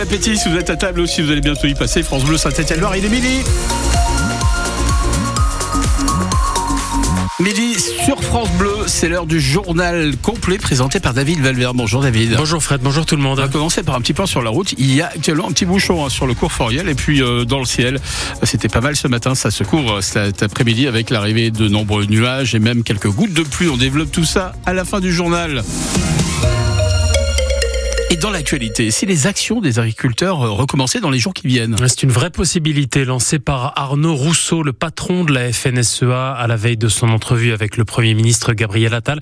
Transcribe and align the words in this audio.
Appétit 0.00 0.38
si 0.38 0.48
vous 0.48 0.56
êtes 0.56 0.70
à 0.70 0.76
table 0.76 1.00
aussi, 1.00 1.22
vous 1.22 1.32
allez 1.32 1.40
bientôt 1.40 1.66
y 1.66 1.74
passer. 1.74 2.04
France 2.04 2.22
Bleu 2.22 2.36
Saint-Etienne-Loire, 2.36 2.94
il 2.94 3.04
est 3.04 3.08
midi. 3.08 3.40
Midi 7.40 7.74
sur 8.04 8.22
France 8.22 8.48
Bleu, 8.52 8.84
c'est 8.86 9.08
l'heure 9.08 9.26
du 9.26 9.40
journal 9.40 10.16
complet 10.22 10.56
présenté 10.56 11.00
par 11.00 11.14
David 11.14 11.40
Valverde. 11.40 11.76
Bonjour 11.76 12.00
David. 12.00 12.36
Bonjour 12.36 12.62
Fred, 12.62 12.80
bonjour 12.80 13.06
tout 13.06 13.16
le 13.16 13.22
monde. 13.22 13.40
On 13.40 13.42
va 13.42 13.48
commencer 13.48 13.82
par 13.82 13.96
un 13.96 14.00
petit 14.00 14.12
point 14.12 14.26
sur 14.26 14.40
la 14.40 14.50
route. 14.50 14.72
Il 14.78 14.94
y 14.94 15.02
a 15.02 15.08
actuellement 15.08 15.48
un 15.48 15.52
petit 15.52 15.66
bouchon 15.66 16.06
hein, 16.06 16.10
sur 16.10 16.28
le 16.28 16.34
cours 16.34 16.52
Foriel 16.52 16.88
et 16.88 16.94
puis 16.94 17.20
euh, 17.20 17.44
dans 17.44 17.58
le 17.58 17.64
ciel. 17.64 17.98
C'était 18.44 18.68
pas 18.68 18.80
mal 18.80 18.94
ce 18.94 19.08
matin, 19.08 19.34
ça 19.34 19.50
se 19.50 19.64
couvre 19.64 20.00
cet 20.00 20.44
après-midi 20.44 20.86
avec 20.86 21.10
l'arrivée 21.10 21.50
de 21.50 21.66
nombreux 21.66 22.04
nuages 22.04 22.54
et 22.54 22.60
même 22.60 22.84
quelques 22.84 23.10
gouttes 23.10 23.34
de 23.34 23.42
pluie. 23.42 23.68
On 23.68 23.76
développe 23.76 24.12
tout 24.12 24.24
ça 24.24 24.52
à 24.64 24.74
la 24.74 24.84
fin 24.84 25.00
du 25.00 25.12
journal. 25.12 25.64
Dans 28.20 28.30
l'actualité, 28.30 28.90
si 28.90 29.06
les 29.06 29.28
actions 29.28 29.60
des 29.60 29.78
agriculteurs 29.78 30.38
recommençaient 30.38 30.98
dans 30.98 31.10
les 31.10 31.20
jours 31.20 31.34
qui 31.34 31.46
viennent 31.46 31.76
C'est 31.86 32.02
une 32.02 32.10
vraie 32.10 32.30
possibilité 32.30 33.04
lancée 33.04 33.38
par 33.38 33.78
Arnaud 33.78 34.16
Rousseau, 34.16 34.64
le 34.64 34.72
patron 34.72 35.24
de 35.24 35.32
la 35.32 35.52
FNSEA, 35.52 36.32
à 36.32 36.46
la 36.48 36.56
veille 36.56 36.76
de 36.76 36.88
son 36.88 37.10
entrevue 37.10 37.52
avec 37.52 37.76
le 37.76 37.84
Premier 37.84 38.14
ministre 38.14 38.54
Gabriel 38.54 38.94
Attal. 38.94 39.20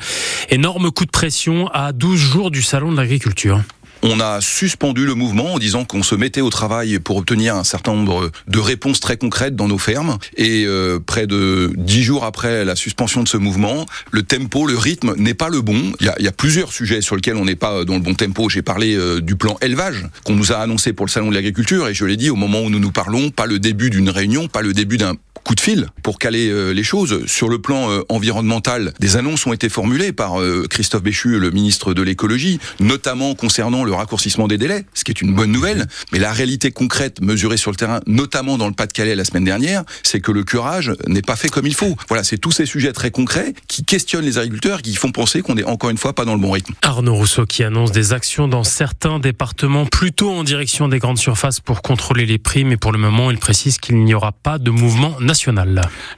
Énorme 0.48 0.90
coup 0.90 1.04
de 1.04 1.10
pression 1.10 1.68
à 1.68 1.92
12 1.92 2.18
jours 2.18 2.50
du 2.50 2.62
Salon 2.62 2.90
de 2.90 2.96
l'agriculture. 2.96 3.60
On 4.02 4.20
a 4.20 4.40
suspendu 4.40 5.06
le 5.06 5.14
mouvement 5.14 5.54
en 5.54 5.58
disant 5.58 5.84
qu'on 5.84 6.02
se 6.02 6.14
mettait 6.14 6.40
au 6.40 6.50
travail 6.50 6.98
pour 6.98 7.16
obtenir 7.16 7.56
un 7.56 7.64
certain 7.64 7.92
nombre 7.92 8.30
de 8.46 8.58
réponses 8.58 9.00
très 9.00 9.16
concrètes 9.16 9.56
dans 9.56 9.68
nos 9.68 9.78
fermes. 9.78 10.18
Et 10.36 10.64
euh, 10.66 11.00
près 11.04 11.26
de 11.26 11.72
dix 11.76 12.02
jours 12.02 12.24
après 12.24 12.64
la 12.64 12.76
suspension 12.76 13.22
de 13.22 13.28
ce 13.28 13.36
mouvement, 13.36 13.86
le 14.10 14.22
tempo, 14.22 14.66
le 14.66 14.76
rythme 14.76 15.14
n'est 15.16 15.34
pas 15.34 15.48
le 15.48 15.60
bon. 15.60 15.92
Il 16.00 16.06
y, 16.06 16.08
a, 16.08 16.14
y, 16.20 16.28
a, 16.28 16.32
plusieurs 16.32 16.72
sujets 16.72 17.00
sur 17.00 17.16
lesquels 17.16 17.36
on 17.36 17.44
n'est 17.44 17.56
pas 17.56 17.84
dans 17.84 17.94
le 17.94 18.00
bon 18.00 18.14
tempo. 18.14 18.48
J'ai 18.48 18.62
parlé 18.62 18.94
euh, 18.94 19.20
du 19.20 19.36
plan 19.36 19.56
élevage 19.62 20.06
qu'on 20.24 20.34
nous 20.34 20.52
a 20.52 20.56
annoncé 20.56 20.92
pour 20.92 21.06
le 21.06 21.10
salon 21.10 21.30
de 21.30 21.34
l'agriculture 21.34 21.88
et 21.88 21.94
je 21.94 22.04
l'ai 22.04 22.16
dit 22.16 22.30
au 22.30 22.36
moment 22.36 22.60
où 22.60 22.70
nous 22.70 22.80
nous 22.80 22.92
parlons, 22.92 23.30
pas 23.30 23.46
le 23.46 23.58
début 23.58 23.90
d'une 23.90 24.10
réunion, 24.10 24.48
pas 24.48 24.62
le 24.62 24.72
début 24.72 24.98
d'un 24.98 25.14
coup 25.46 25.54
de 25.54 25.60
fil 25.60 25.86
pour 26.02 26.18
caler 26.18 26.48
euh, 26.48 26.72
les 26.72 26.82
choses. 26.82 27.24
Sur 27.26 27.48
le 27.48 27.60
plan 27.60 27.88
euh, 27.88 28.02
environnemental, 28.08 28.92
des 28.98 29.16
annonces 29.16 29.46
ont 29.46 29.52
été 29.52 29.68
formulées 29.68 30.10
par 30.10 30.40
euh, 30.40 30.66
Christophe 30.68 31.04
Béchu, 31.04 31.38
le 31.38 31.52
ministre 31.52 31.94
de 31.94 32.02
l'écologie, 32.02 32.58
notamment 32.80 33.36
concernant 33.36 33.84
le 33.84 33.92
raccourcissement 33.92 34.48
des 34.48 34.58
délais, 34.58 34.84
ce 34.92 35.04
qui 35.04 35.12
est 35.12 35.22
une 35.22 35.32
bonne 35.32 35.52
nouvelle. 35.52 35.86
Mais 36.12 36.18
la 36.18 36.32
réalité 36.32 36.72
concrète 36.72 37.20
mesurée 37.20 37.58
sur 37.58 37.70
le 37.70 37.76
terrain, 37.76 38.00
notamment 38.08 38.58
dans 38.58 38.66
le 38.66 38.74
Pas-de-Calais 38.74 39.14
la 39.14 39.24
semaine 39.24 39.44
dernière, 39.44 39.84
c'est 40.02 40.20
que 40.20 40.32
le 40.32 40.42
curage 40.42 40.92
n'est 41.06 41.22
pas 41.22 41.36
fait 41.36 41.48
comme 41.48 41.66
il 41.68 41.74
faut. 41.76 41.94
Voilà, 42.08 42.24
c'est 42.24 42.38
tous 42.38 42.50
ces 42.50 42.66
sujets 42.66 42.92
très 42.92 43.12
concrets 43.12 43.54
qui 43.68 43.84
questionnent 43.84 44.24
les 44.24 44.38
agriculteurs, 44.38 44.82
qui 44.82 44.96
font 44.96 45.12
penser 45.12 45.42
qu'on 45.42 45.56
est 45.56 45.64
encore 45.64 45.90
une 45.90 45.98
fois 45.98 46.12
pas 46.12 46.24
dans 46.24 46.34
le 46.34 46.40
bon 46.40 46.50
rythme. 46.50 46.74
Arnaud 46.82 47.14
Rousseau 47.14 47.46
qui 47.46 47.62
annonce 47.62 47.92
des 47.92 48.12
actions 48.12 48.48
dans 48.48 48.64
certains 48.64 49.20
départements 49.20 49.86
plutôt 49.86 50.32
en 50.32 50.42
direction 50.42 50.88
des 50.88 50.98
grandes 50.98 51.18
surfaces 51.18 51.60
pour 51.60 51.82
contrôler 51.82 52.26
les 52.26 52.38
prix, 52.38 52.64
mais 52.64 52.76
pour 52.76 52.90
le 52.90 52.98
moment, 52.98 53.30
il 53.30 53.38
précise 53.38 53.78
qu'il 53.78 54.02
n'y 54.02 54.12
aura 54.12 54.32
pas 54.32 54.58
de 54.58 54.72
mouvement 54.72 55.14
national. 55.20 55.35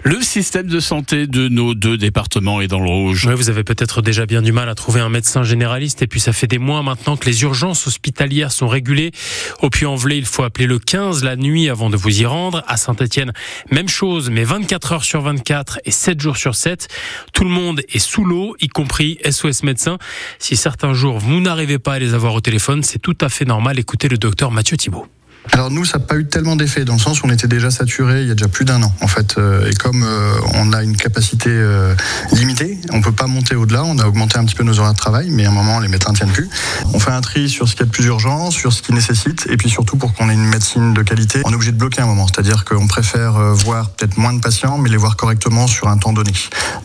Le 0.02 0.20
système 0.22 0.66
de 0.66 0.80
santé 0.80 1.26
de 1.26 1.48
nos 1.48 1.74
deux 1.74 1.96
départements 1.96 2.60
est 2.60 2.68
dans 2.68 2.80
le 2.80 2.88
rouge. 2.88 3.26
Oui, 3.26 3.34
vous 3.34 3.50
avez 3.50 3.64
peut-être 3.64 4.02
déjà 4.02 4.26
bien 4.26 4.42
du 4.42 4.52
mal 4.52 4.68
à 4.68 4.74
trouver 4.74 5.00
un 5.00 5.08
médecin 5.08 5.42
généraliste 5.42 6.02
et 6.02 6.06
puis 6.06 6.20
ça 6.20 6.32
fait 6.32 6.46
des 6.46 6.58
mois 6.58 6.82
maintenant 6.82 7.16
que 7.16 7.26
les 7.26 7.42
urgences 7.42 7.86
hospitalières 7.86 8.52
sont 8.52 8.68
régulées. 8.68 9.12
Au 9.60 9.70
Puy-en-Velay, 9.70 10.18
il 10.18 10.26
faut 10.26 10.42
appeler 10.42 10.66
le 10.66 10.78
15 10.78 11.24
la 11.24 11.36
nuit 11.36 11.68
avant 11.68 11.90
de 11.90 11.96
vous 11.96 12.20
y 12.20 12.26
rendre. 12.26 12.62
À 12.66 12.76
Saint-Etienne, 12.76 13.32
même 13.70 13.88
chose, 13.88 14.30
mais 14.30 14.44
24 14.44 14.92
heures 14.92 15.04
sur 15.04 15.20
24 15.20 15.80
et 15.84 15.90
7 15.90 16.20
jours 16.20 16.36
sur 16.36 16.54
7. 16.54 16.88
Tout 17.32 17.44
le 17.44 17.50
monde 17.50 17.80
est 17.92 17.98
sous 17.98 18.24
l'eau, 18.24 18.56
y 18.60 18.68
compris 18.68 19.18
SOS 19.28 19.62
médecins. 19.62 19.98
Si 20.38 20.56
certains 20.56 20.94
jours 20.94 21.18
vous 21.18 21.40
n'arrivez 21.40 21.78
pas 21.78 21.94
à 21.94 21.98
les 21.98 22.14
avoir 22.14 22.34
au 22.34 22.40
téléphone, 22.40 22.82
c'est 22.82 22.98
tout 22.98 23.16
à 23.20 23.28
fait 23.28 23.44
normal. 23.44 23.78
Écoutez 23.78 24.08
le 24.08 24.18
docteur 24.18 24.50
Mathieu 24.50 24.76
Thibault. 24.76 25.06
Alors 25.52 25.70
nous, 25.70 25.84
ça 25.84 25.98
n'a 25.98 26.04
pas 26.04 26.16
eu 26.16 26.26
tellement 26.26 26.56
d'effet, 26.56 26.84
dans 26.84 26.94
le 26.94 26.98
sens 26.98 27.22
où 27.22 27.26
on 27.26 27.30
était 27.30 27.48
déjà 27.48 27.70
saturé 27.70 28.22
il 28.22 28.28
y 28.28 28.30
a 28.30 28.34
déjà 28.34 28.48
plus 28.48 28.64
d'un 28.64 28.82
an, 28.82 28.92
en 29.00 29.08
fait. 29.08 29.36
Et 29.68 29.74
comme 29.74 30.02
euh, 30.02 30.34
on 30.54 30.72
a 30.72 30.82
une 30.82 30.96
capacité 30.96 31.50
euh, 31.50 31.94
limitée, 32.32 32.78
on 32.92 33.00
peut 33.00 33.12
pas 33.12 33.26
monter 33.26 33.54
au-delà. 33.54 33.84
On 33.84 33.98
a 33.98 34.06
augmenté 34.06 34.38
un 34.38 34.44
petit 34.44 34.54
peu 34.54 34.64
nos 34.64 34.78
horaires 34.78 34.92
de 34.92 34.98
travail, 34.98 35.28
mais 35.30 35.46
à 35.46 35.50
un 35.50 35.52
moment, 35.52 35.80
les 35.80 35.88
médecins 35.88 36.12
ne 36.12 36.16
tiennent 36.16 36.32
plus. 36.32 36.48
On 36.92 36.98
fait 36.98 37.10
un 37.10 37.20
tri 37.20 37.48
sur 37.48 37.68
ce 37.68 37.74
qui 37.74 37.82
est 37.82 37.86
le 37.86 37.90
plus 37.90 38.06
urgent, 38.06 38.50
sur 38.50 38.72
ce 38.72 38.82
qui 38.82 38.92
nécessite, 38.92 39.46
et 39.48 39.56
puis 39.56 39.68
surtout 39.68 39.96
pour 39.96 40.14
qu'on 40.14 40.28
ait 40.30 40.34
une 40.34 40.46
médecine 40.46 40.94
de 40.94 41.02
qualité, 41.02 41.42
on 41.44 41.50
est 41.50 41.54
obligé 41.54 41.72
de 41.72 41.76
bloquer 41.76 42.02
un 42.02 42.06
moment. 42.06 42.26
C'est-à-dire 42.26 42.64
qu'on 42.64 42.86
préfère 42.86 43.36
euh, 43.36 43.52
voir 43.52 43.90
peut-être 43.90 44.16
moins 44.16 44.32
de 44.32 44.40
patients, 44.40 44.78
mais 44.78 44.90
les 44.90 44.96
voir 44.96 45.16
correctement 45.16 45.66
sur 45.66 45.88
un 45.88 45.98
temps 45.98 46.12
donné. 46.12 46.32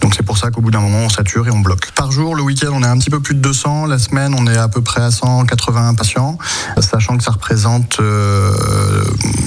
Donc 0.02 0.14
c'est 0.16 0.24
pour 0.24 0.38
ça 0.38 0.52
qu'au 0.52 0.62
bout 0.62 0.72
d'un 0.72 0.82
moment, 0.82 1.00
on 1.00 1.10
sature 1.10 1.48
et 1.48 1.52
on 1.52 1.60
bloque. 1.60 1.92
Par 1.92 2.12
jour, 2.12 2.36
le 2.36 2.44
week-end, 2.44 2.72
on 2.74 2.84
est 2.84 2.88
un 2.88 2.98
petit 2.98 3.10
peu 3.10 3.20
plus 3.20 3.36
de 3.36 3.42
200. 3.42 3.88
La 3.88 4.00
semaine, 4.00 4.36
on 4.38 4.48
est 4.48 4.58
à 4.58 4.68
peu 4.68 4.82
près 4.82 5.02
à 5.02 5.12
180 5.12 5.96
patients, 5.96 6.38
sachant 6.80 7.18
que 7.18 7.24
ça 7.24 7.32
représente 7.32 8.00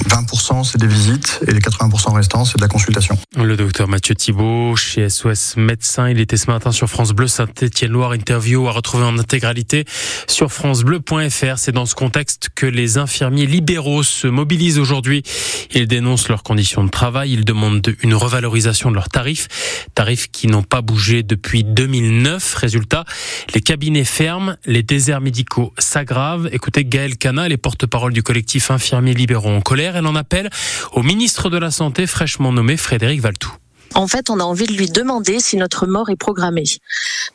20% 0.09 0.63
c'est 0.63 0.79
des 0.79 0.87
visites 0.87 1.39
et 1.47 1.51
les 1.51 1.59
80% 1.59 2.13
restants 2.13 2.45
c'est 2.45 2.57
de 2.57 2.61
la 2.61 2.67
consultation. 2.67 3.17
Le 3.35 3.55
docteur 3.55 3.87
Mathieu 3.87 4.15
Thibault 4.15 4.75
chez 4.75 5.09
SOS 5.09 5.55
Médecins, 5.57 6.09
il 6.09 6.19
était 6.19 6.37
ce 6.37 6.49
matin 6.49 6.71
sur 6.71 6.87
France 6.89 7.11
Bleu 7.11 7.27
Saint-Étienne-Loire, 7.27 8.13
interview 8.13 8.67
à 8.67 8.71
retrouver 8.71 9.03
en 9.03 9.17
intégralité 9.17 9.85
sur 10.27 10.51
francebleu.fr. 10.51 11.57
C'est 11.57 11.71
dans 11.71 11.85
ce 11.85 11.95
contexte 11.95 12.49
que 12.55 12.65
les 12.65 12.97
infirmiers 12.97 13.45
libéraux 13.45 14.03
se 14.03 14.27
mobilisent 14.27 14.79
aujourd'hui. 14.79 15.23
Ils 15.71 15.87
dénoncent 15.87 16.29
leurs 16.29 16.43
conditions 16.43 16.83
de 16.83 16.89
travail, 16.89 17.33
ils 17.33 17.45
demandent 17.45 17.95
une 18.01 18.13
revalorisation 18.13 18.89
de 18.89 18.95
leurs 18.95 19.09
tarifs, 19.09 19.47
tarifs 19.95 20.29
qui 20.31 20.47
n'ont 20.47 20.63
pas 20.63 20.81
bougé 20.81 21.23
depuis 21.23 21.63
2009. 21.63 22.55
Résultat, 22.55 23.05
les 23.53 23.61
cabinets 23.61 24.05
ferment, 24.05 24.55
les 24.65 24.83
déserts 24.83 25.21
médicaux 25.21 25.73
s'aggravent. 25.77 26.49
Écoutez 26.51 26.85
Gaël 26.85 27.17
Cana, 27.17 27.47
les 27.47 27.57
porte-parole 27.57 28.13
du 28.13 28.23
collectif 28.23 28.71
infirmiers 28.97 29.13
libéraux 29.13 29.49
en 29.49 29.61
colère. 29.61 29.95
Elle 29.95 30.07
en 30.07 30.15
appelle 30.15 30.49
au 30.91 31.03
ministre 31.03 31.49
de 31.49 31.57
la 31.57 31.71
Santé 31.71 32.07
fraîchement 32.07 32.51
nommé 32.51 32.77
Frédéric 32.77 33.21
Valtou. 33.21 33.51
En 33.93 34.07
fait, 34.07 34.29
on 34.29 34.39
a 34.39 34.43
envie 34.43 34.67
de 34.67 34.73
lui 34.73 34.87
demander 34.87 35.39
si 35.39 35.57
notre 35.57 35.87
mort 35.87 36.09
est 36.09 36.15
programmée. 36.15 36.65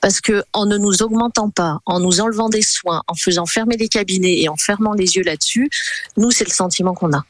Parce 0.00 0.20
que 0.20 0.42
en 0.52 0.66
ne 0.66 0.76
nous 0.78 1.02
augmentant 1.02 1.50
pas, 1.50 1.78
en 1.86 2.00
nous 2.00 2.20
enlevant 2.20 2.48
des 2.48 2.62
soins, 2.62 3.02
en 3.08 3.14
faisant 3.14 3.46
fermer 3.46 3.76
les 3.76 3.88
cabinets 3.88 4.40
et 4.40 4.48
en 4.48 4.56
fermant 4.56 4.94
les 4.94 5.16
yeux 5.16 5.22
là-dessus, 5.22 5.70
nous, 6.16 6.30
c'est 6.30 6.44
le 6.44 6.52
sentiment 6.52 6.94
qu'on 6.94 7.12
a. 7.12 7.24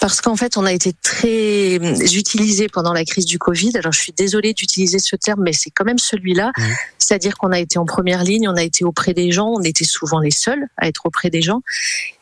Parce 0.00 0.20
qu'en 0.20 0.36
fait, 0.36 0.56
on 0.56 0.64
a 0.64 0.72
été 0.72 0.92
très 1.02 1.76
utilisé 1.76 2.68
pendant 2.68 2.92
la 2.92 3.04
crise 3.04 3.26
du 3.26 3.38
Covid. 3.38 3.72
Alors, 3.76 3.92
je 3.92 4.00
suis 4.00 4.12
désolée 4.12 4.54
d'utiliser 4.54 4.98
ce 4.98 5.16
terme, 5.16 5.42
mais 5.42 5.52
c'est 5.52 5.70
quand 5.70 5.84
même 5.84 5.98
celui-là. 5.98 6.52
Mmh. 6.56 6.62
C'est-à-dire 6.98 7.36
qu'on 7.36 7.52
a 7.52 7.58
été 7.58 7.78
en 7.78 7.84
première 7.84 8.24
ligne, 8.24 8.48
on 8.48 8.56
a 8.56 8.62
été 8.62 8.84
auprès 8.84 9.14
des 9.14 9.30
gens, 9.32 9.48
on 9.48 9.62
était 9.62 9.84
souvent 9.84 10.20
les 10.20 10.30
seuls 10.30 10.66
à 10.76 10.88
être 10.88 11.06
auprès 11.06 11.30
des 11.30 11.42
gens. 11.42 11.62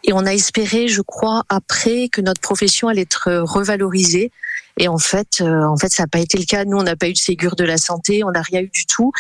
Et 0.03 0.13
on 0.13 0.27
a 0.27 0.33
espéré, 0.33 0.89
je 0.89 1.01
crois, 1.01 1.45
après 1.49 2.09
que 2.09 2.21
notre 2.21 2.41
profession 2.41 2.89
allait 2.89 3.03
être 3.03 3.33
revalorisée. 3.43 4.31
Et 4.77 4.89
en 4.89 4.99
fait, 4.99 5.41
euh, 5.41 5.65
en 5.65 5.77
fait, 5.77 5.93
ça 5.93 6.03
n'a 6.03 6.07
pas 6.09 6.19
été 6.19 6.37
le 6.37 6.45
cas. 6.45 6.65
Nous, 6.65 6.77
on 6.77 6.83
n'a 6.83 6.97
pas 6.97 7.09
eu 7.09 7.13
de 7.13 7.19
Ségur 7.19 7.55
de 7.55 7.65
la 7.65 7.77
santé, 7.77 8.25
on 8.25 8.33
n'a 8.33 8.43
rien 8.43 8.61
eu 8.61 8.71
du 8.73 8.87
tout. 8.87 9.13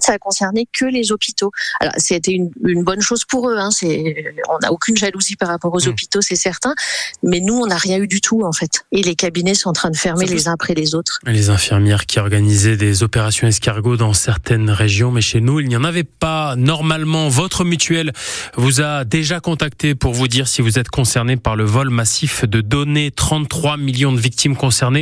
Ça 0.00 0.14
a 0.14 0.18
concerné 0.18 0.66
que 0.72 0.84
les 0.84 1.12
hôpitaux. 1.12 1.52
Alors, 1.80 1.94
c'était 1.96 2.32
une, 2.32 2.50
une, 2.64 2.82
bonne 2.82 3.00
chose 3.00 3.24
pour 3.24 3.48
eux. 3.48 3.56
Hein. 3.56 3.70
C'est, 3.70 4.34
on 4.48 4.58
n'a 4.58 4.72
aucune 4.72 4.96
jalousie 4.96 5.36
par 5.36 5.48
rapport 5.48 5.72
aux 5.72 5.86
mmh. 5.86 5.88
hôpitaux, 5.88 6.20
c'est 6.22 6.36
certain. 6.36 6.74
Mais 7.22 7.40
nous, 7.40 7.54
on 7.54 7.66
n'a 7.66 7.76
rien 7.76 7.98
eu 7.98 8.08
du 8.08 8.20
tout, 8.20 8.42
en 8.42 8.52
fait. 8.52 8.84
Et 8.90 9.02
les 9.02 9.14
cabinets 9.14 9.54
sont 9.54 9.70
en 9.70 9.74
train 9.74 9.90
de 9.90 9.96
fermer 9.96 10.26
les 10.26 10.48
uns 10.48 10.54
après 10.54 10.74
les 10.74 10.94
autres. 10.94 11.20
Les 11.24 11.50
infirmières 11.50 12.06
qui 12.06 12.18
organisaient 12.18 12.76
des 12.76 13.02
opérations 13.04 13.46
escargots 13.46 13.96
dans 13.96 14.12
certaines 14.12 14.70
régions, 14.70 15.12
mais 15.12 15.20
chez 15.20 15.40
nous, 15.40 15.60
il 15.60 15.68
n'y 15.68 15.76
en 15.76 15.84
avait 15.84 16.04
pas. 16.04 16.56
Normalement, 16.56 17.28
votre 17.28 17.64
mutuelle 17.64 18.12
vous 18.56 18.80
a 18.80 19.04
déjà 19.04 19.38
contacté 19.38 19.94
pour 19.94 20.14
vous 20.14 20.26
dire 20.26 20.48
si 20.48 20.62
vous 20.62 20.78
êtes 20.78 20.88
concerné 20.88 21.36
par 21.36 21.54
le 21.54 21.64
vol 21.64 21.90
massif 21.90 22.44
de 22.44 22.60
données. 22.60 23.12
33 23.12 23.76
millions 23.76 24.12
de 24.12 24.20
victimes 24.20 24.56
concernées 24.56 24.95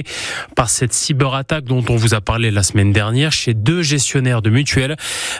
par 0.56 0.70
cette 0.70 0.92
cyberattaque 0.92 1.64
dont 1.64 1.84
on 1.88 1.96
vous 1.96 2.14
a 2.14 2.20
parlé 2.20 2.50
la 2.50 2.62
semaine 2.62 2.92
dernière 2.92 3.30
chez 3.30 3.54
deux 3.54 3.82
gestionnaires 3.82 4.42
de 4.42 4.50
mutuelles. 4.50 4.96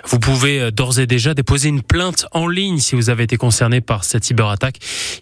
Vous 0.07 0.19
pouvez 0.19 0.71
d'ores 0.71 1.01
et 1.01 1.07
déjà 1.07 1.35
déposer 1.35 1.69
une 1.69 1.83
plainte 1.83 2.27
en 2.33 2.47
ligne 2.47 2.79
si 2.79 2.95
vous 2.95 3.11
avez 3.11 3.25
été 3.25 3.37
concerné 3.37 3.81
par 3.81 4.05
cette 4.05 4.25
cyberattaque. 4.25 4.77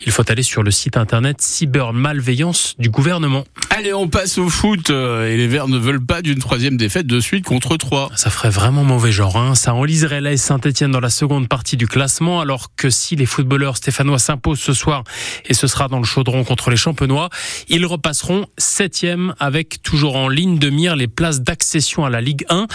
Il 0.04 0.12
faut 0.12 0.30
aller 0.30 0.42
sur 0.42 0.62
le 0.62 0.70
site 0.70 0.96
internet 0.96 1.40
cybermalveillance 1.40 2.74
du 2.78 2.90
gouvernement. 2.90 3.44
Allez, 3.70 3.94
on 3.94 4.08
passe 4.08 4.38
au 4.38 4.48
foot 4.48 4.90
et 4.90 5.36
les 5.36 5.46
Verts 5.46 5.68
ne 5.68 5.78
veulent 5.78 6.04
pas 6.04 6.22
d'une 6.22 6.38
troisième 6.38 6.76
défaite 6.76 7.06
de 7.06 7.20
suite 7.20 7.44
contre 7.44 7.76
3. 7.76 8.10
Ça 8.16 8.30
ferait 8.30 8.50
vraiment 8.50 8.84
mauvais 8.84 9.12
genre. 9.12 9.36
Hein. 9.36 9.54
Ça 9.54 9.74
enliserait 9.74 10.20
la 10.20 10.36
Saint-Etienne 10.36 10.90
dans 10.90 11.00
la 11.00 11.10
seconde 11.10 11.48
partie 11.48 11.76
du 11.76 11.86
classement 11.86 12.40
alors 12.40 12.74
que 12.76 12.90
si 12.90 13.16
les 13.16 13.26
footballeurs 13.26 13.76
stéphanois 13.76 14.18
s'imposent 14.18 14.60
ce 14.60 14.72
soir 14.72 15.04
et 15.46 15.54
ce 15.54 15.66
sera 15.66 15.88
dans 15.88 15.98
le 15.98 16.04
chaudron 16.04 16.44
contre 16.44 16.70
les 16.70 16.76
champenois, 16.76 17.30
ils 17.68 17.86
repasseront 17.86 18.46
septième 18.58 19.21
avec 19.38 19.82
toujours 19.82 20.16
en 20.16 20.28
ligne 20.28 20.58
de 20.58 20.70
mire 20.70 20.96
les 20.96 21.08
places 21.08 21.40
d'accession 21.40 22.04
à 22.04 22.10
la 22.10 22.20
Ligue 22.20 22.44
1. 22.48 22.66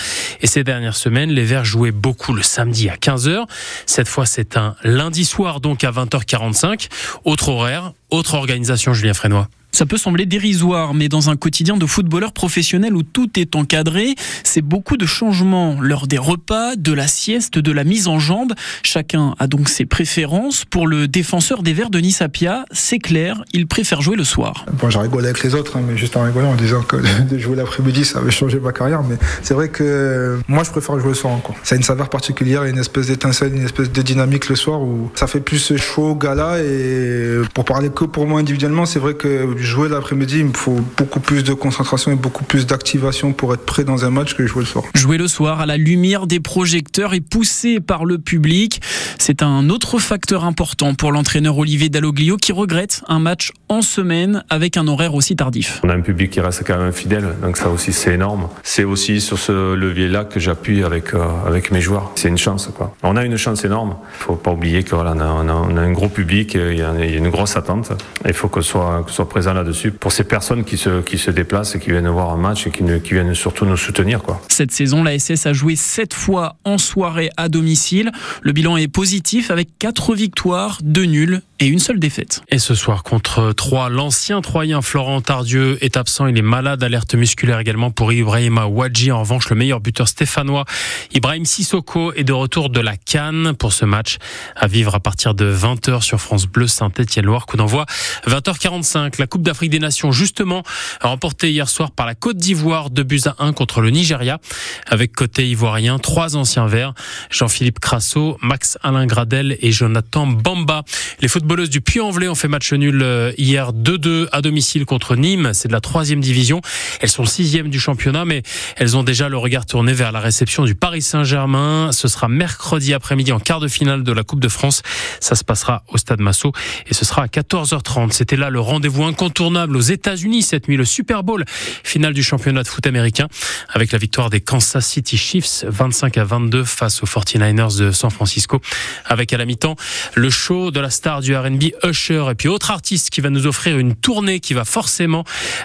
Et 0.42 0.48
ces 0.48 0.64
dernières 0.64 0.96
semaines, 0.96 1.32
les 1.32 1.44
Verts 1.44 1.66
jouaient 1.66 1.92
beaucoup 1.92 2.34
le 2.34 2.44
samedi 2.44 2.90
à 2.90 2.96
15h. 2.96 3.46
Cette 3.86 4.08
fois, 4.08 4.26
c'est 4.26 4.58
un 4.58 4.76
lundi 4.84 5.26
soir, 5.26 5.60
donc 5.60 5.84
à 5.84 5.92
20h45. 5.92 6.88
Autre 7.26 7.50
horaire, 7.50 7.94
autre 8.10 8.36
organisation, 8.36 8.94
Julien 8.94 9.14
Frénois. 9.14 9.48
Ça 9.72 9.86
peut 9.86 9.98
sembler 9.98 10.25
dérisoire, 10.25 10.94
mais 10.94 11.08
dans 11.08 11.30
un 11.30 11.36
quotidien 11.36 11.78
de 11.78 11.86
footballeur 11.86 12.31
professionnel 12.31 12.96
où 12.96 13.04
tout 13.04 13.30
est 13.40 13.56
encadré, 13.56 14.16
c'est 14.44 14.62
beaucoup 14.62 14.98
de 14.98 15.06
changements. 15.06 15.78
L'heure 15.80 16.08
des 16.08 16.18
repas, 16.18 16.75
de 16.75 16.94
la 16.94 17.08
sieste, 17.08 17.60
de 17.60 17.72
la 17.72 17.84
mise 17.84 18.08
en 18.08 18.18
jambe. 18.18 18.54
Chacun 18.81 19.36
a 19.38 19.46
donc 19.46 19.69
ses 19.69 19.86
préférences. 19.86 20.66
Pour 20.66 20.88
le 20.88 21.08
défenseur 21.08 21.62
des 21.62 21.74
Verts, 21.74 21.92
Denis 21.92 22.14
Sapia, 22.14 22.66
c'est 22.72 22.98
clair, 22.98 23.44
il 23.54 23.68
préfère 23.68 24.02
jouer 24.02 24.16
le 24.16 24.24
soir. 24.24 24.66
Bon, 24.74 24.90
j'ai 24.90 25.00
rigolé 25.00 25.25
avec 25.25 25.44
les 25.44 25.54
autres, 25.54 25.78
hein, 25.78 25.84
mais 25.88 25.96
juste 25.96 26.18
en 26.18 26.24
rigolant 26.24 26.52
en 26.52 26.56
disant 26.56 26.81
que 26.81 26.98
de 27.30 27.38
jouer 27.38 27.56
l'après-midi, 27.56 28.04
ça 28.04 28.19
avait 28.19 28.31
changé 28.31 28.60
ma 28.60 28.72
carrière. 28.72 29.04
Mais 29.04 29.18
c'est 29.44 29.54
vrai 29.54 29.69
que 29.69 30.40
moi, 30.48 30.64
je 30.64 30.72
préfère 30.72 30.98
jouer 31.00 31.10
le 31.10 31.16
soir 31.16 31.34
encore. 31.34 31.56
Ça 31.64 31.75
a 31.75 31.78
une 31.78 31.84
saveur 31.84 32.10
particulière, 32.10 32.64
une 32.64 32.80
espèce 32.80 33.08
d'étincelle, 33.08 33.54
une 33.56 33.66
espèce 33.66 33.92
de 33.92 34.02
dynamique 34.02 34.50
le 34.50 34.56
soir 34.56 34.81
où 34.81 35.12
ça 35.14 35.28
fait 35.28 35.40
plus 35.42 35.78
chaud, 35.78 36.16
gala. 36.16 36.60
Et 36.64 37.42
pour 37.54 37.66
parler 37.66 37.90
que 37.90 38.06
pour 38.06 38.25
moi 38.25 38.40
individuellement, 38.40 38.86
c'est 38.86 39.00
vrai 39.00 39.14
que 39.14 39.56
jouer 39.57 39.89
l'après-midi, 39.89 40.39
il 40.39 40.45
me 40.45 40.54
faut 40.54 40.80
beaucoup 40.98 41.19
plus 41.19 41.44
de 41.44 41.54
concentration 41.54 42.12
et 42.12 42.15
beaucoup 42.15 42.44
plus 42.44 42.65
d'activation 42.65 43.33
pour 43.33 43.54
être 43.54 43.65
prêt 43.65 43.83
dans 43.83 44.06
un 44.06 44.09
match 44.09 44.33
que 44.33 44.45
jouer 44.45 44.62
le 44.62 44.68
soir. 44.68 44.86
Jouer 44.95 45.18
le 45.18 45.27
soir 45.27 45.62
à 45.62 45.65
la 45.65 45.77
lumière 45.77 46.27
des 46.27 46.39
projecteurs 46.39 47.13
et 47.13 47.21
poussé 47.21 47.80
par 47.80 48.06
le 48.06 48.18
public, 48.18 48.81
c'est 49.19 49.42
un 49.42 49.69
autre 49.69 50.00
facteur 50.00 50.45
important 50.45 50.95
pour 50.95 51.12
l'entraîneur 51.12 51.57
Olivier 51.57 51.89
Dalloglio 51.89 52.38
qui 52.38 52.51
regrette 52.51 53.01
un 53.07 53.19
match 53.19 53.51
en 53.69 53.81
semaine 53.81 54.44
avec 54.50 54.77
un 54.77 54.88
horaire 54.88 55.13
aussi 55.13 55.36
tardif. 55.36 55.81
On 55.83 55.89
a 55.89 55.94
un 55.94 56.01
public 56.01 56.31
qui 56.31 56.39
reste 56.39 56.63
quand 56.65 56.77
même 56.77 56.94
fidèle, 56.94 57.36
donc 57.42 57.57
ça 57.57 57.69
aussi 57.69 57.94
c'est 57.94 58.13
énorme. 58.13 58.48
C'est 58.63 58.83
aussi 58.83 59.21
sur 59.21 59.38
ce 59.38 59.74
levier-là 59.74 60.25
que 60.25 60.39
j'appuie 60.39 60.83
avec 60.83 61.13
euh, 61.13 61.25
avec 61.45 61.71
mes 61.71 61.81
joueurs. 61.81 62.12
C'est 62.15 62.30
une 62.30 62.38
chance 62.38 62.69
quoi. 62.75 62.95
On 63.04 63.15
a 63.18 63.24
une 63.24 63.38
chance 63.38 63.65
énorme. 63.65 63.95
Il 64.19 64.24
faut 64.24 64.36
pas 64.36 64.51
oublier 64.51 64.83
que 64.83 64.95
voilà, 64.95 65.13
on 65.15 65.19
a, 65.19 65.27
on 65.27 65.50
a, 65.50 65.54
on 65.54 65.77
a 65.77 65.81
un 65.81 65.92
gros 65.92 66.09
public, 66.09 66.54
il 66.56 66.77
y 66.77 66.81
a, 66.81 66.94
il 67.00 67.12
y 67.12 67.15
a 67.15 67.18
une 67.18 67.30
grosse 67.30 67.56
attente. 67.56 67.92
Il 68.25 68.33
faut 68.33 68.48
que 68.50 68.62
soit 68.62 69.04
que 69.06 69.12
soit 69.12 69.30
présent 69.30 69.47
là-dessus 69.54 69.92
pour 69.92 70.12
ces 70.12 70.24
personnes 70.24 70.64
qui 70.64 70.78
se 70.78 71.02
qui 71.02 71.18
se 71.18 71.32
déplacent 71.32 71.76
et 71.76 71.80
qui 71.80 71.92
viennent 71.92 72.08
voir 72.08 72.32
un 72.32 72.38
match 72.38 72.68
et 72.68 72.72
qui, 72.72 72.84
viennent 73.14 73.34
surtout 73.34 73.66
nous 73.66 73.78
soutenir 73.78 74.22
quoi. 74.22 74.42
Cette 74.50 74.72
saison, 74.72 75.04
la 75.04 75.18
SS 75.18 75.46
a 75.46 75.54
joué 75.54 75.76
sept 75.76 76.14
fois 76.14 76.56
en 76.64 76.78
soirée 76.78 77.30
à 77.38 77.50
domicile. 77.50 78.12
Le 78.42 78.52
bilan 78.52 78.78
est 78.78 78.88
positif 78.88 79.52
avec 79.52 79.70
quatre 79.80 80.16
victoires, 80.16 80.80
deux 80.84 81.06
nuls 81.06 81.42
et 81.59 81.68
une 81.68 81.80
seule 81.80 82.00
défaite. 82.00 82.44
Et 82.50 82.59
ce 82.59 82.75
soir 82.75 83.04
contre 83.04 83.51
Troyes, 83.54 83.89
l'ancien 83.89 84.42
Troyen 84.42 84.81
Florent 84.81 85.21
Tardieu 85.21 85.77
est 85.81 85.98
absent. 85.98 86.27
Il 86.27 86.38
est 86.38 86.42
malade, 86.42 86.83
alerte 86.83 87.15
musculaire 87.15 87.59
également 87.59 87.92
pour 87.92 88.13
Ibrahima 88.13 88.65
Ouadji. 88.65 89.12
En 89.12 89.21
revanche, 89.21 89.50
le 89.50 89.56
meilleur 89.56 89.80
buteur 89.80 90.07
stéphanois, 90.07 90.65
Ibrahim 91.13 91.45
Sissoko, 91.45 92.13
est 92.13 92.24
de 92.24 92.33
retour 92.33 92.69
de 92.69 92.80
la 92.80 92.95
Cannes 92.98 93.54
pour 93.54 93.74
ce 93.74 93.86
match 93.86 94.18
à 94.56 94.68
vivre 94.68 94.94
à 94.94 95.00
partir 95.00 95.33
de 95.33 95.51
20h 95.51 96.01
sur 96.01 96.19
France 96.19 96.45
Bleu 96.45 96.68
Saint-Étienne-Loire. 96.68 97.45
Coup 97.45 97.57
d'envoi 97.57 97.86
20h45. 98.27 99.19
La 99.19 99.27
Coupe 99.27 99.42
d'Afrique 99.44 99.71
des 99.71 99.80
Nations, 99.80 100.12
justement, 100.12 100.63
remportée 101.01 101.51
hier 101.51 101.69
soir 101.69 101.92
par 101.92 102.06
la 102.06 102.15
Côte 102.15 102.38
d'Ivoire, 102.38 102.89
de 102.89 103.04
buts 103.04 103.21
à 103.25 103.36
1 103.39 103.54
contre 103.54 103.81
le 103.81 103.89
Nigeria. 103.89 104.39
Avec 104.88 105.13
côté 105.13 105.48
ivoirien, 105.48 105.98
trois 105.98 106.36
anciens 106.36 106.68
verts, 106.68 106.94
Jean-Philippe 107.30 107.80
Crasso, 107.80 108.38
Max 108.42 108.77
Alain 108.83 109.06
Gradel 109.06 109.57
et 109.62 109.71
Jonathan 109.71 110.27
Bamba. 110.27 110.83
Les 111.19 111.27
footballeuses 111.48 111.70
du 111.70 111.80
Puy-en-Velay 111.80 112.28
ont 112.28 112.36
fait 112.36 112.50
match 112.50 112.74
nul 112.74 113.02
euh, 113.02 113.32
hier 113.38 113.72
2-2 113.72 114.28
à 114.34 114.42
domicile 114.42 114.84
contre 114.84 115.16
Nîmes. 115.16 115.52
C'est 115.54 115.70
de 115.70 115.74
la 115.74 115.80
troisième 115.80 116.20
division. 116.20 116.60
Elles 117.00 117.08
sont 117.08 117.24
sixième 117.24 117.70
du 117.70 117.80
championnat, 117.80 118.26
mais 118.26 118.44
elles 118.76 118.98
ont 118.98 119.04
déjà 119.04 119.30
le 119.30 119.38
regard 119.38 119.66
tourné 119.66 119.94
vers 119.94 120.12
la 120.12 120.20
réception 120.20 120.66
du 120.66 120.76
Paris 120.76 121.02
Saint-Germain. 121.02 121.92
Ce 121.94 122.10
sera 122.10 122.28
mercredi 122.28 122.94
après-midi 122.94 123.32
en 123.32 123.40
quart 123.40 123.62
de 123.62 123.70
finale 123.70 124.04
de 124.04 124.12
la 124.12 124.24
Coupe 124.24 124.42
de 124.42 124.50
France. 124.50 124.82
Ça 125.22 125.36
se 125.36 125.46
passera 125.46 125.84
au 125.88 125.98
Stade 125.98 126.20
Massot 126.20 126.52
et 126.86 126.94
ce 126.94 127.06
sera 127.06 127.24
à 127.24 127.28
14h30. 127.28 128.12
C'était 128.12 128.36
là 128.36 128.50
le 128.50 128.60
rendez-vous 128.60 129.06
incontournable 129.06 129.78
aux 129.78 129.82
États-Unis 129.82 130.44
cette 130.44 130.68
nuit, 130.68 130.76
le 130.76 130.84
Super 130.84 131.24
Bowl, 131.24 131.46
finale 131.48 132.14
du 132.14 132.24
championnat 132.24 132.64
de 132.64 132.68
foot 132.68 132.86
américain, 132.86 133.30
avec 133.70 133.94
la 133.94 134.00
victoire 134.00 134.30
des 134.30 134.42
Kansas 134.42 134.86
City 134.86 135.16
Chiefs 135.16 135.64
25 135.66 136.18
à 136.18 136.26
22 136.26 136.66
face 136.66 137.02
aux 137.04 137.08
49ers 137.08 137.80
de 137.80 137.92
San 137.92 138.10
Francisco. 138.10 138.60
Avec 139.06 139.32
à 139.32 139.38
la 139.38 139.46
mi-temps 139.46 139.78
le 140.14 140.30
show 140.30 140.72
de 140.72 140.82
la 140.82 140.90
star 140.90 141.22
du 141.22 141.37
R&B 141.42 141.72
Usher 141.84 142.25
et 142.31 142.36
puis 142.36 142.48
autre 142.48 142.72
artiste 142.72 143.10
qui 143.10 143.22
va 143.22 143.30
nous 143.30 143.48
offrir 143.48 143.78
une 143.78 143.95
tournée 143.95 144.39
qui 144.39 144.54
va 144.54 144.66
forcément 144.66 145.24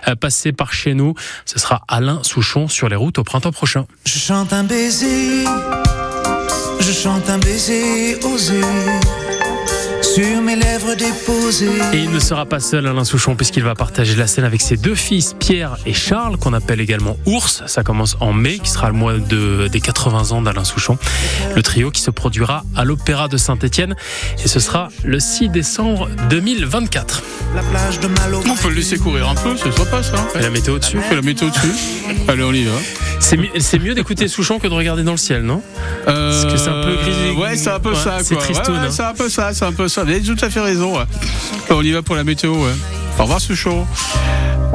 euh, 0.08 0.14
passer 0.14 0.52
par 0.52 0.72
chez 0.72 0.94
nous. 0.94 1.14
Ce 1.44 1.58
sera 1.58 1.82
Alain 1.88 2.22
Souchon 2.22 2.68
sur 2.68 2.88
les 2.88 2.96
routes 2.96 3.18
au 3.18 3.24
printemps 3.24 3.52
prochain. 3.52 3.86
Je 4.04 4.18
chante 4.18 4.52
un 4.52 4.64
baiser, 4.64 5.44
je 6.80 6.92
chante 6.92 7.28
un 7.28 7.38
baiser 7.38 8.18
osé 8.24 8.60
sur 10.02 10.42
mes 10.42 10.56
lèvres 10.56 10.81
Et 11.92 11.98
il 11.98 12.10
ne 12.10 12.18
sera 12.18 12.44
pas 12.44 12.60
seul 12.60 12.86
Alain 12.86 13.04
Souchon 13.04 13.34
puisqu'il 13.34 13.62
va 13.62 13.74
partager 13.74 14.14
la 14.14 14.26
scène 14.26 14.44
avec 14.44 14.60
ses 14.60 14.76
deux 14.76 14.94
fils 14.94 15.34
Pierre 15.38 15.76
et 15.86 15.94
Charles 15.94 16.36
qu'on 16.36 16.52
appelle 16.52 16.80
également 16.80 17.16
Ours. 17.26 17.62
Ça 17.66 17.82
commence 17.82 18.16
en 18.20 18.32
mai 18.32 18.58
qui 18.58 18.70
sera 18.70 18.88
le 18.88 18.94
mois 18.94 19.14
de, 19.14 19.68
des 19.68 19.80
80 19.80 20.32
ans 20.32 20.42
d'Alain 20.42 20.64
Souchon. 20.64 20.98
Le 21.54 21.62
trio 21.62 21.90
qui 21.90 22.02
se 22.02 22.10
produira 22.10 22.64
à 22.76 22.84
l'Opéra 22.84 23.28
de 23.28 23.36
Saint-Étienne 23.38 23.94
et 24.44 24.48
ce 24.48 24.60
sera 24.60 24.88
le 25.04 25.18
6 25.18 25.48
décembre 25.48 26.08
2024. 26.28 27.22
La 27.54 27.62
plage 27.62 28.00
de 28.00 28.08
Malo. 28.08 28.40
On 28.46 28.54
peut 28.56 28.68
le 28.68 28.74
laisser 28.74 28.98
courir 28.98 29.28
un 29.28 29.34
peu, 29.34 29.56
c'est 29.56 29.72
sympa 29.72 30.02
ça. 30.02 30.16
Et 30.38 30.42
la 30.42 30.50
météo 30.50 30.78
dessus 30.78 30.98
On 30.98 31.02
fait 31.02 31.14
la 31.16 31.22
météo 31.22 31.48
dessus. 31.48 31.72
Allez, 32.28 32.42
on 32.42 32.52
y 32.52 32.64
va. 32.64 32.72
C'est 33.20 33.36
mieux, 33.36 33.48
c'est 33.58 33.78
mieux 33.78 33.94
d'écouter 33.94 34.26
Souchon 34.28 34.58
que 34.58 34.66
de 34.66 34.74
regarder 34.74 35.04
dans 35.04 35.12
le 35.12 35.16
ciel, 35.16 35.42
non? 35.42 35.62
Parce 36.04 36.44
que 36.44 36.56
c'est 36.56 36.68
un 36.68 36.82
peu 36.82 36.96
gris. 36.96 37.12
Euh, 37.12 37.32
Ouais, 37.34 37.56
c'est 37.56 37.70
un 37.70 37.80
peu 37.80 37.90
Ouais, 37.90 37.96
ça. 37.96 38.18
c'est 38.22 38.34
Ouais, 38.34 38.40
ouais, 38.42 38.56
hein. 38.76 38.88
c'est 38.90 39.02
un 39.02 39.14
peu 39.14 39.28
ça, 39.28 39.52
c'est 39.54 39.64
un 39.64 39.72
peu 39.72 39.88
ça. 39.88 40.04
Vous 40.04 40.10
avez 40.10 40.20
tout 40.20 40.36
à 40.44 40.50
fait 40.50 40.60
raison. 40.60 40.81
On 41.70 41.82
y 41.82 41.92
va 41.92 42.02
pour 42.02 42.16
la 42.16 42.24
météo. 42.24 42.52
Au 43.18 43.22
revoir, 43.22 43.40
Souchon. 43.40 43.86